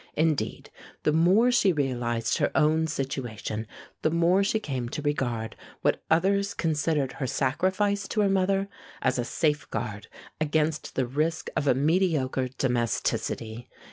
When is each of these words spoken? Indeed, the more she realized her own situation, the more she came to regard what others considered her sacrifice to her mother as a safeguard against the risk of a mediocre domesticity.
Indeed, 0.15 0.71
the 1.03 1.13
more 1.13 1.51
she 1.51 1.71
realized 1.71 2.39
her 2.39 2.49
own 2.55 2.87
situation, 2.87 3.67
the 4.01 4.09
more 4.09 4.43
she 4.43 4.59
came 4.59 4.89
to 4.89 5.01
regard 5.03 5.55
what 5.83 6.01
others 6.09 6.55
considered 6.55 7.11
her 7.11 7.27
sacrifice 7.27 8.07
to 8.07 8.21
her 8.21 8.27
mother 8.29 8.67
as 9.03 9.19
a 9.19 9.23
safeguard 9.23 10.07
against 10.39 10.95
the 10.95 11.05
risk 11.05 11.51
of 11.55 11.67
a 11.67 11.75
mediocre 11.75 12.47
domesticity. 12.47 13.69